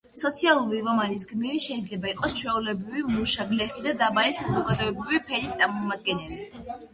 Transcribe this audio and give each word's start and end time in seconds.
სოციალური 0.19 0.77
რომანის 0.85 1.25
გმირი 1.31 1.59
შეიძლება 1.65 2.09
იყოს 2.13 2.33
ჩვეულებრივი 2.39 3.03
მუშა, 3.11 3.45
გლეხი 3.51 3.85
და 3.89 3.93
დაბალი 4.01 4.35
საზოგადოებრივი 4.41 5.21
ფენის 5.29 5.55
წარმომადგენელი. 5.61 6.43